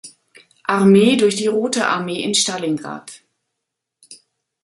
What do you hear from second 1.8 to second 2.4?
Armee in